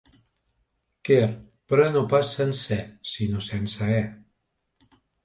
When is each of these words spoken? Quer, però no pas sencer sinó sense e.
Quer, 1.09 1.27
però 1.73 1.85
no 1.97 2.01
pas 2.13 2.31
sencer 2.37 2.79
sinó 3.11 3.43
sense 3.49 3.91
e. 3.99 4.01